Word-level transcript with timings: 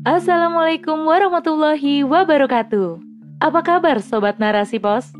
Assalamualaikum 0.00 1.04
warahmatullahi 1.04 2.08
wabarakatuh. 2.08 3.04
Apa 3.36 3.60
kabar 3.60 4.00
sobat 4.00 4.40
Narasi 4.40 4.80
Pos? 4.80 5.12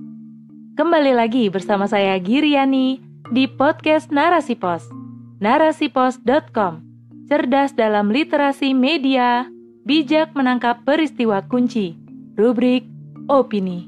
Kembali 0.72 1.12
lagi 1.12 1.52
bersama 1.52 1.84
saya 1.84 2.16
Giriani 2.16 2.96
di 3.28 3.44
podcast 3.44 4.08
Narasi 4.08 4.56
Pos. 4.56 4.88
Narasipos.com. 5.36 6.80
Cerdas 7.28 7.76
dalam 7.76 8.08
literasi 8.08 8.72
media, 8.72 9.44
bijak 9.84 10.32
menangkap 10.32 10.80
peristiwa 10.88 11.44
kunci. 11.44 12.00
Rubrik 12.40 12.88
opini. 13.28 13.84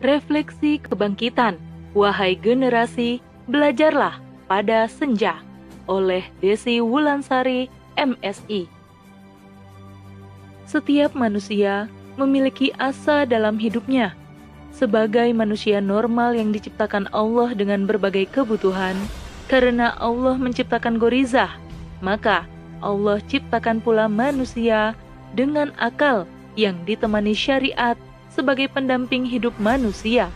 Refleksi 0.00 0.80
kebangkitan. 0.80 1.60
Wahai 1.92 2.40
generasi, 2.40 3.20
belajarlah 3.44 4.16
pada 4.48 4.88
senja 4.88 5.49
oleh 5.88 6.26
Desi 6.42 6.82
Wulansari, 6.82 7.70
MSI. 7.96 8.66
Setiap 10.68 11.16
manusia 11.18 11.90
memiliki 12.14 12.70
asa 12.78 13.26
dalam 13.26 13.58
hidupnya. 13.58 14.14
Sebagai 14.70 15.26
manusia 15.34 15.82
normal 15.82 16.38
yang 16.38 16.54
diciptakan 16.54 17.10
Allah 17.10 17.52
dengan 17.58 17.84
berbagai 17.90 18.30
kebutuhan, 18.30 18.94
karena 19.50 19.98
Allah 19.98 20.38
menciptakan 20.38 20.94
gorizah, 20.94 21.50
maka 21.98 22.46
Allah 22.78 23.18
ciptakan 23.26 23.82
pula 23.82 24.06
manusia 24.06 24.94
dengan 25.34 25.74
akal 25.76 26.24
yang 26.54 26.78
ditemani 26.86 27.34
syariat 27.34 27.98
sebagai 28.30 28.70
pendamping 28.70 29.26
hidup 29.26 29.52
manusia. 29.58 30.30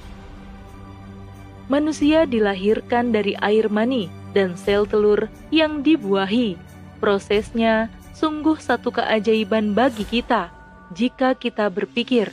Manusia 1.71 2.29
dilahirkan 2.29 3.15
dari 3.15 3.39
air 3.41 3.73
mani, 3.73 4.13
dan 4.37 4.59
sel 4.59 4.85
telur 4.85 5.31
yang 5.49 5.81
dibuahi. 5.81 6.59
Prosesnya 6.99 7.89
sungguh 8.13 8.59
satu 8.59 8.91
keajaiban 8.91 9.73
bagi 9.73 10.05
kita 10.05 10.51
jika 10.93 11.33
kita 11.39 11.71
berpikir 11.71 12.31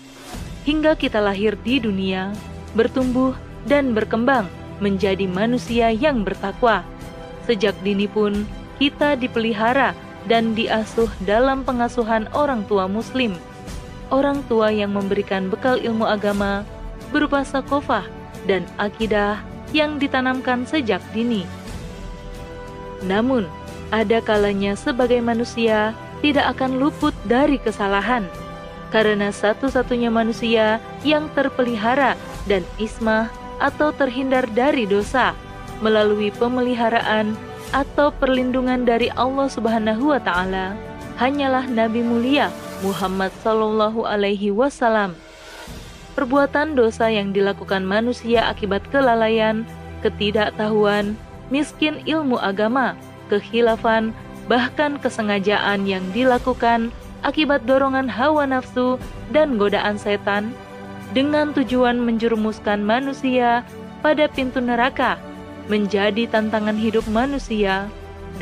hingga 0.66 0.94
kita 0.94 1.18
lahir 1.18 1.58
di 1.66 1.82
dunia, 1.82 2.34
bertumbuh 2.78 3.34
dan 3.66 3.94
berkembang 3.98 4.46
menjadi 4.82 5.26
manusia 5.30 5.94
yang 5.94 6.26
bertakwa. 6.26 6.86
Sejak 7.46 7.78
dini 7.86 8.06
pun 8.06 8.46
kita 8.78 9.18
dipelihara 9.18 9.94
dan 10.30 10.54
diasuh 10.54 11.10
dalam 11.26 11.66
pengasuhan 11.66 12.30
orang 12.34 12.66
tua 12.70 12.86
muslim. 12.86 13.34
Orang 14.12 14.44
tua 14.46 14.70
yang 14.70 14.94
memberikan 14.94 15.48
bekal 15.48 15.80
ilmu 15.80 16.04
agama 16.06 16.68
berupa 17.10 17.42
sakofah 17.42 18.06
dan 18.46 18.68
akidah 18.78 19.40
yang 19.72 19.98
ditanamkan 19.98 20.68
sejak 20.68 21.00
dini. 21.16 21.48
Namun, 23.06 23.50
ada 23.92 24.24
kalanya 24.24 24.78
sebagai 24.78 25.20
manusia 25.20 25.92
tidak 26.22 26.58
akan 26.58 26.78
luput 26.78 27.14
dari 27.26 27.58
kesalahan, 27.58 28.30
karena 28.94 29.34
satu-satunya 29.34 30.14
manusia 30.14 30.78
yang 31.02 31.28
terpelihara 31.34 32.14
dan 32.46 32.62
ismah 32.78 33.28
atau 33.62 33.94
terhindar 33.94 34.46
dari 34.54 34.86
dosa 34.86 35.34
melalui 35.82 36.30
pemeliharaan 36.34 37.34
atau 37.74 38.14
perlindungan 38.14 38.86
dari 38.86 39.10
Allah 39.18 39.48
Subhanahu 39.50 40.14
wa 40.14 40.22
taala 40.22 40.78
hanyalah 41.18 41.66
nabi 41.70 42.06
mulia 42.06 42.54
Muhammad 42.82 43.30
sallallahu 43.46 44.06
alaihi 44.06 44.50
wasallam. 44.50 45.14
Perbuatan 46.18 46.76
dosa 46.76 47.08
yang 47.08 47.32
dilakukan 47.32 47.88
manusia 47.88 48.52
akibat 48.52 48.84
kelalaian, 48.92 49.64
ketidaktahuan, 50.04 51.16
miskin 51.52 52.00
ilmu 52.08 52.40
agama, 52.40 52.98
kehilafan, 53.30 54.16
bahkan 54.50 54.98
kesengajaan 54.98 55.86
yang 55.86 56.02
dilakukan 56.16 56.90
akibat 57.22 57.62
dorongan 57.70 58.10
hawa 58.10 58.50
nafsu 58.50 58.98
dan 59.30 59.62
godaan 59.62 60.00
setan 60.02 60.56
dengan 61.12 61.54
tujuan 61.54 62.00
menjerumuskan 62.02 62.82
manusia 62.82 63.62
pada 64.02 64.26
pintu 64.32 64.64
neraka 64.64 65.20
menjadi 65.70 66.26
tantangan 66.26 66.76
hidup 66.80 67.06
manusia 67.12 67.86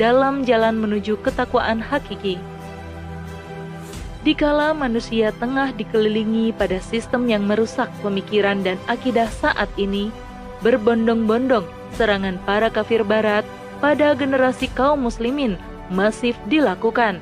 dalam 0.00 0.46
jalan 0.46 0.80
menuju 0.80 1.18
ketakwaan 1.20 1.82
hakiki. 1.82 2.40
Dikala 4.20 4.76
manusia 4.76 5.32
tengah 5.32 5.72
dikelilingi 5.72 6.52
pada 6.52 6.76
sistem 6.80 7.24
yang 7.24 7.48
merusak 7.48 7.88
pemikiran 8.04 8.60
dan 8.60 8.76
akidah 8.84 9.28
saat 9.28 9.68
ini, 9.80 10.12
berbondong-bondong 10.60 11.64
serangan 11.96 12.36
para 12.44 12.68
kafir 12.68 13.02
barat 13.04 13.44
pada 13.80 14.12
generasi 14.12 14.68
kaum 14.76 15.08
muslimin 15.08 15.56
masif 15.90 16.38
dilakukan, 16.46 17.18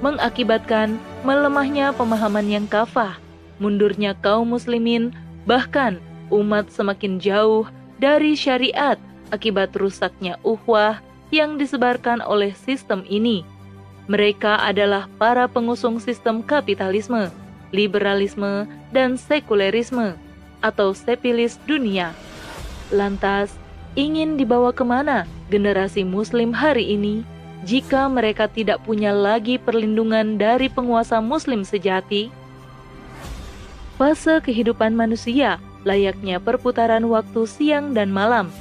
mengakibatkan 0.00 0.96
melemahnya 1.22 1.92
pemahaman 1.92 2.48
yang 2.48 2.66
kafah, 2.66 3.20
mundurnya 3.60 4.16
kaum 4.24 4.56
muslimin, 4.56 5.12
bahkan 5.44 6.00
umat 6.32 6.72
semakin 6.72 7.20
jauh 7.20 7.68
dari 8.00 8.34
syariat 8.34 8.96
akibat 9.30 9.74
rusaknya 9.76 10.40
uhwah 10.42 11.00
yang 11.34 11.60
disebarkan 11.60 12.22
oleh 12.24 12.56
sistem 12.56 13.02
ini. 13.06 13.44
Mereka 14.06 14.62
adalah 14.62 15.10
para 15.18 15.50
pengusung 15.50 15.98
sistem 15.98 16.38
kapitalisme, 16.38 17.34
liberalisme, 17.74 18.70
dan 18.94 19.18
sekulerisme 19.18 20.14
atau 20.62 20.94
sepilis 20.94 21.58
dunia. 21.66 22.14
Lantas, 22.94 23.54
ingin 23.98 24.38
dibawa 24.38 24.70
ke 24.70 24.86
mana 24.86 25.26
generasi 25.50 26.06
muslim 26.06 26.54
hari 26.54 26.94
ini 26.94 27.26
jika 27.66 28.06
mereka 28.06 28.46
tidak 28.46 28.82
punya 28.86 29.10
lagi 29.10 29.58
perlindungan 29.58 30.38
dari 30.38 30.70
penguasa 30.70 31.18
muslim 31.18 31.66
sejati? 31.66 32.30
Fase 33.96 34.38
kehidupan 34.44 34.92
manusia 34.94 35.58
layaknya 35.82 36.38
perputaran 36.38 37.06
waktu 37.08 37.48
siang 37.48 37.96
dan 37.96 38.12
malam. 38.12 38.52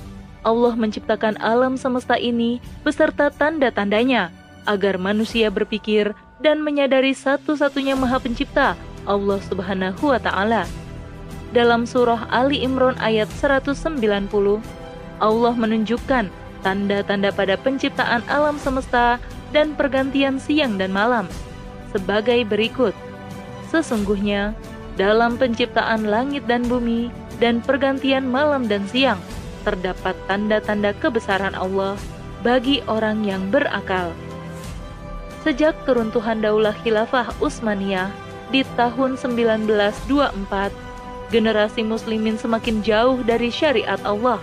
Allah 0.45 0.77
menciptakan 0.77 1.41
alam 1.41 1.73
semesta 1.75 2.15
ini 2.15 2.61
beserta 2.85 3.33
tanda-tandanya 3.33 4.29
agar 4.69 5.01
manusia 5.01 5.49
berpikir 5.49 6.13
dan 6.41 6.61
menyadari 6.61 7.13
satu-satunya 7.17 7.97
Maha 7.97 8.21
Pencipta, 8.21 8.77
Allah 9.09 9.41
Subhanahu 9.41 10.13
wa 10.13 10.21
taala. 10.21 10.84
Dalam 11.55 11.87
surah 11.87 12.27
Ali 12.35 12.67
Imran 12.67 12.99
ayat 12.99 13.31
190, 13.31 13.87
Allah 15.23 15.53
menunjukkan 15.55 16.27
tanda-tanda 16.59 17.31
pada 17.31 17.55
penciptaan 17.55 18.27
alam 18.27 18.59
semesta 18.59 19.23
dan 19.55 19.71
pergantian 19.71 20.35
siang 20.35 20.75
dan 20.75 20.91
malam 20.91 21.31
sebagai 21.95 22.43
berikut. 22.43 22.91
Sesungguhnya, 23.71 24.51
dalam 24.99 25.39
penciptaan 25.39 26.03
langit 26.03 26.43
dan 26.43 26.67
bumi 26.67 27.07
dan 27.39 27.63
pergantian 27.63 28.27
malam 28.27 28.67
dan 28.67 28.83
siang, 28.91 29.23
terdapat 29.63 30.11
tanda-tanda 30.27 30.91
kebesaran 30.99 31.55
Allah 31.55 31.95
bagi 32.43 32.83
orang 32.91 33.23
yang 33.23 33.47
berakal. 33.47 34.11
Sejak 35.47 35.71
keruntuhan 35.87 36.43
Daulah 36.43 36.75
Khilafah 36.83 37.31
Utsmaniyah 37.39 38.11
di 38.51 38.67
tahun 38.75 39.15
1924, 39.15 40.85
generasi 41.33 41.81
muslimin 41.81 42.37
semakin 42.37 42.81
jauh 42.85 43.21
dari 43.23 43.49
syariat 43.49 43.99
Allah. 44.03 44.41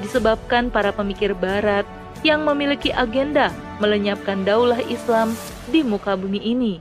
Disebabkan 0.00 0.72
para 0.72 0.90
pemikir 0.90 1.36
barat 1.36 1.84
yang 2.24 2.44
memiliki 2.44 2.92
agenda 2.92 3.52
melenyapkan 3.78 4.44
daulah 4.44 4.80
Islam 4.88 5.32
di 5.68 5.84
muka 5.84 6.16
bumi 6.16 6.40
ini. 6.40 6.80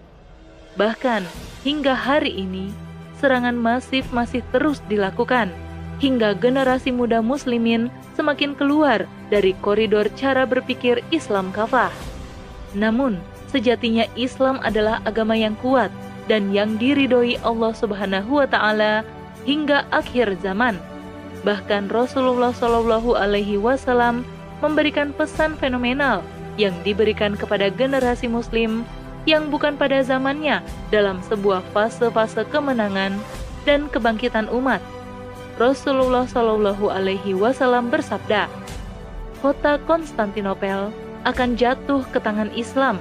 Bahkan 0.76 1.24
hingga 1.68 1.96
hari 1.96 2.32
ini, 2.34 2.72
serangan 3.20 3.56
masif 3.56 4.08
masih 4.16 4.44
terus 4.56 4.80
dilakukan 4.88 5.52
hingga 6.00 6.32
generasi 6.32 6.96
muda 6.96 7.20
muslimin 7.20 7.92
semakin 8.16 8.56
keluar 8.56 9.04
dari 9.28 9.52
koridor 9.60 10.08
cara 10.16 10.48
berpikir 10.48 11.04
Islam 11.12 11.52
kafah. 11.52 11.92
Namun, 12.72 13.20
Sejatinya 13.50 14.06
Islam 14.14 14.62
adalah 14.62 15.02
agama 15.10 15.34
yang 15.34 15.58
kuat 15.58 15.90
dan 16.30 16.54
yang 16.54 16.78
diridhoi 16.78 17.42
Allah 17.42 17.74
Subhanahu 17.74 18.38
wa 18.38 18.46
taala 18.46 19.02
hingga 19.44 19.88
akhir 19.92 20.40
zaman. 20.44 20.76
Bahkan 21.48 21.88
Rasulullah 21.88 22.52
Shallallahu 22.52 23.16
alaihi 23.16 23.56
wasallam 23.56 24.28
memberikan 24.60 25.16
pesan 25.16 25.56
fenomenal 25.56 26.20
yang 26.60 26.76
diberikan 26.84 27.40
kepada 27.40 27.72
generasi 27.72 28.28
muslim 28.28 28.84
yang 29.24 29.48
bukan 29.48 29.80
pada 29.80 30.04
zamannya 30.04 30.60
dalam 30.92 31.24
sebuah 31.28 31.64
fase-fase 31.72 32.44
kemenangan 32.52 33.16
dan 33.64 33.88
kebangkitan 33.88 34.52
umat. 34.52 34.84
Rasulullah 35.56 36.28
Shallallahu 36.28 36.92
alaihi 36.92 37.36
wasallam 37.36 37.88
bersabda, 37.88 38.52
"Kota 39.40 39.80
Konstantinopel 39.88 40.92
akan 41.24 41.50
jatuh 41.56 42.04
ke 42.12 42.20
tangan 42.20 42.52
Islam 42.56 43.00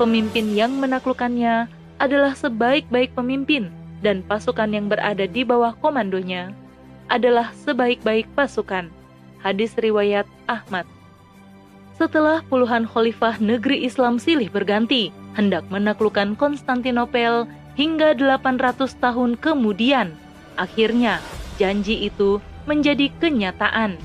Pemimpin 0.00 0.56
yang 0.56 0.80
menaklukkannya 0.80 1.68
adalah 2.00 2.32
sebaik-baik 2.32 3.12
pemimpin 3.12 3.68
dan 4.00 4.24
pasukan 4.24 4.72
yang 4.72 4.88
berada 4.88 5.28
di 5.28 5.44
bawah 5.44 5.76
komandonya 5.78 6.52
adalah 7.12 7.52
sebaik-baik 7.64 8.28
pasukan. 8.32 8.88
Hadis 9.40 9.72
riwayat 9.76 10.28
Ahmad. 10.46 10.84
Setelah 11.96 12.40
puluhan 12.48 12.88
khalifah 12.88 13.36
negeri 13.40 13.84
Islam 13.84 14.16
silih 14.16 14.48
berganti, 14.48 15.12
hendak 15.36 15.68
menaklukkan 15.68 16.32
Konstantinopel 16.36 17.44
hingga 17.76 18.16
800 18.16 18.96
tahun 18.96 19.36
kemudian, 19.36 20.16
akhirnya 20.56 21.20
janji 21.60 22.08
itu 22.08 22.40
menjadi 22.64 23.12
kenyataan. 23.20 24.00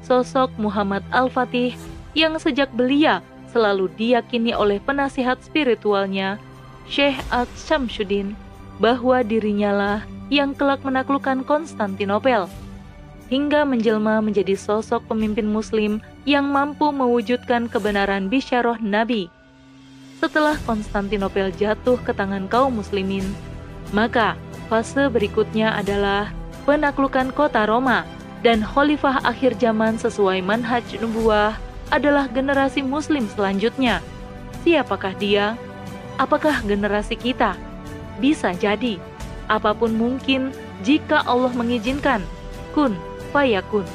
Sosok 0.00 0.48
Muhammad 0.56 1.04
Al-Fatih 1.12 1.76
yang 2.16 2.40
sejak 2.40 2.72
belia 2.72 3.20
selalu 3.52 3.92
diyakini 4.00 4.56
oleh 4.56 4.80
penasihat 4.80 5.36
spiritualnya, 5.44 6.40
Syekh 6.88 7.20
Al-Syamsuddin, 7.28 8.32
bahwa 8.80 9.20
dirinya 9.20 9.70
lah 9.70 10.00
yang 10.32 10.56
kelak 10.56 10.80
menaklukkan 10.82 11.44
Konstantinopel 11.44 12.48
hingga 13.30 13.62
menjelma 13.62 14.18
menjadi 14.18 14.58
sosok 14.58 15.06
pemimpin 15.06 15.46
muslim 15.46 16.02
yang 16.26 16.50
mampu 16.50 16.90
mewujudkan 16.90 17.70
kebenaran 17.70 18.26
bisyarah 18.26 18.80
Nabi. 18.82 19.30
Setelah 20.18 20.58
Konstantinopel 20.66 21.54
jatuh 21.54 21.96
ke 22.02 22.10
tangan 22.10 22.50
kaum 22.50 22.82
muslimin, 22.82 23.22
maka 23.94 24.34
fase 24.66 25.06
berikutnya 25.06 25.78
adalah 25.78 26.34
penaklukan 26.66 27.30
kota 27.30 27.64
Roma 27.64 28.02
dan 28.42 28.60
khalifah 28.66 29.22
akhir 29.22 29.56
zaman 29.62 29.96
sesuai 29.96 30.42
manhaj 30.42 30.84
nubuah 30.98 31.54
adalah 31.94 32.26
generasi 32.28 32.82
muslim 32.82 33.30
selanjutnya. 33.30 34.02
Siapakah 34.66 35.14
dia? 35.16 35.56
Apakah 36.20 36.60
generasi 36.66 37.16
kita? 37.16 37.69
Bisa 38.18 38.50
jadi, 38.56 38.98
apa 39.46 39.70
pun 39.70 39.94
mungkin 39.94 40.50
jika 40.82 41.22
Allah 41.28 41.52
mengizinkan. 41.54 42.24
Kun 42.74 42.98
fayakun. 43.30 43.86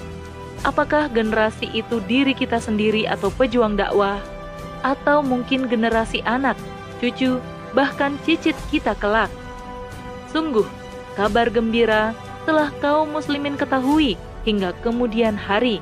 Apakah 0.64 1.12
generasi 1.12 1.70
itu 1.76 2.02
diri 2.10 2.34
kita 2.34 2.58
sendiri 2.58 3.06
atau 3.06 3.30
pejuang 3.30 3.78
dakwah? 3.78 4.18
Atau 4.82 5.22
mungkin 5.22 5.68
generasi 5.70 6.26
anak, 6.26 6.58
cucu, 7.02 7.38
bahkan 7.76 8.18
cicit 8.24 8.58
kita 8.72 8.96
kelak? 8.98 9.30
Sungguh, 10.32 10.66
kabar 11.14 11.48
gembira 11.54 12.18
telah 12.46 12.70
kaum 12.82 13.14
muslimin 13.14 13.58
ketahui 13.58 14.18
hingga 14.46 14.74
kemudian 14.86 15.34
hari. 15.34 15.82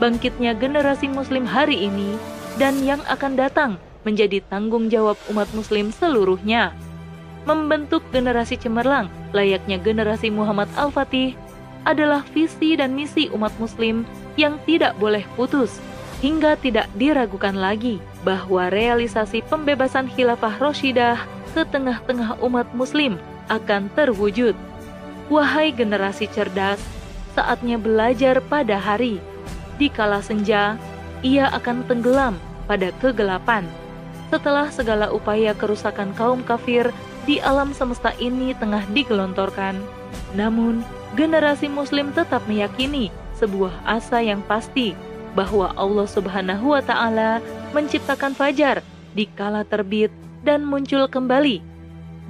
Bangkitnya 0.00 0.56
generasi 0.56 1.08
muslim 1.12 1.44
hari 1.44 1.88
ini 1.88 2.16
dan 2.56 2.80
yang 2.80 3.04
akan 3.04 3.36
datang 3.36 3.72
menjadi 4.04 4.40
tanggung 4.48 4.88
jawab 4.88 5.20
umat 5.28 5.48
muslim 5.52 5.92
seluruhnya. 5.92 6.72
Membentuk 7.48 8.04
generasi 8.12 8.60
cemerlang 8.60 9.08
layaknya 9.32 9.80
generasi 9.80 10.28
Muhammad 10.28 10.68
Al-Fatih 10.76 11.32
adalah 11.88 12.20
visi 12.36 12.76
dan 12.76 12.92
misi 12.92 13.32
umat 13.32 13.52
Muslim 13.56 14.04
yang 14.36 14.60
tidak 14.68 14.92
boleh 15.00 15.24
putus, 15.32 15.80
hingga 16.20 16.56
tidak 16.60 16.86
diragukan 17.00 17.56
lagi 17.56 17.96
bahwa 18.20 18.68
realisasi 18.68 19.40
pembebasan 19.48 20.12
khilafah 20.12 20.60
Roshidah 20.60 21.16
ke 21.56 21.64
tengah-tengah 21.64 22.36
umat 22.44 22.68
Muslim 22.76 23.16
akan 23.48 23.88
terwujud. 23.96 24.52
Wahai 25.32 25.72
generasi 25.72 26.28
cerdas, 26.28 26.78
saatnya 27.32 27.80
belajar 27.80 28.44
pada 28.44 28.76
hari. 28.76 29.16
Di 29.80 29.88
kala 29.88 30.20
senja, 30.20 30.76
ia 31.24 31.48
akan 31.56 31.88
tenggelam 31.88 32.36
pada 32.68 32.92
kegelapan. 33.00 33.64
Setelah 34.28 34.68
segala 34.70 35.10
upaya 35.10 35.56
kerusakan 35.56 36.12
kaum 36.14 36.44
kafir 36.44 36.92
di 37.28 37.38
alam 37.40 37.76
semesta 37.76 38.16
ini 38.16 38.56
tengah 38.56 38.84
digelontorkan, 38.90 39.76
namun 40.32 40.80
generasi 41.18 41.68
muslim 41.68 42.14
tetap 42.16 42.40
meyakini 42.48 43.12
sebuah 43.36 43.72
asa 43.88 44.20
yang 44.20 44.44
pasti 44.44 44.92
bahwa 45.32 45.72
Allah 45.78 46.06
Subhanahu 46.06 46.74
wa 46.74 46.82
taala 46.82 47.38
menciptakan 47.72 48.34
fajar 48.34 48.82
di 49.14 49.26
kala 49.26 49.64
terbit 49.66 50.10
dan 50.42 50.66
muncul 50.66 51.06
kembali. 51.06 51.62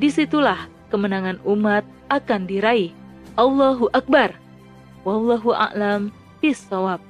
Di 0.00 0.08
situlah 0.08 0.68
kemenangan 0.88 1.40
umat 1.44 1.84
akan 2.08 2.48
diraih. 2.48 2.92
Allahu 3.38 3.88
Akbar. 3.92 4.36
Wallahu 5.06 5.56
a'lam 5.56 6.12
bisawab. 6.44 7.09